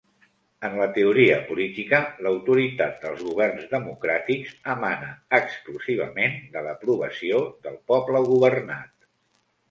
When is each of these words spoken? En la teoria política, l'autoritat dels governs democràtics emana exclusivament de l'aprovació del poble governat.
En 0.67 0.75
la 0.77 0.85
teoria 0.93 1.33
política, 1.49 1.97
l'autoritat 2.27 2.95
dels 3.03 3.19
governs 3.27 3.67
democràtics 3.73 4.55
emana 4.75 5.09
exclusivament 5.39 6.39
de 6.55 6.63
l'aprovació 6.69 7.43
del 7.67 7.77
poble 7.93 8.23
governat. 8.31 9.07